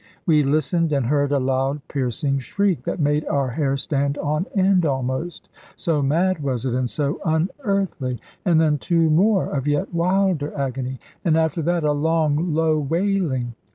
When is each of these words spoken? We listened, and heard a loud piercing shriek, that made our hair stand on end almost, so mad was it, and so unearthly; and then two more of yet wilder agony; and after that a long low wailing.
We 0.25 0.41
listened, 0.41 0.91
and 0.93 1.05
heard 1.05 1.31
a 1.31 1.37
loud 1.37 1.87
piercing 1.87 2.39
shriek, 2.39 2.85
that 2.85 2.99
made 2.99 3.23
our 3.25 3.49
hair 3.49 3.77
stand 3.77 4.17
on 4.17 4.47
end 4.55 4.83
almost, 4.83 5.47
so 5.75 6.01
mad 6.01 6.41
was 6.41 6.65
it, 6.65 6.73
and 6.73 6.89
so 6.89 7.21
unearthly; 7.23 8.19
and 8.43 8.59
then 8.59 8.79
two 8.79 9.11
more 9.11 9.45
of 9.45 9.67
yet 9.67 9.93
wilder 9.93 10.57
agony; 10.57 10.99
and 11.23 11.37
after 11.37 11.61
that 11.61 11.83
a 11.83 11.91
long 11.91 12.51
low 12.51 12.79
wailing. 12.79 13.53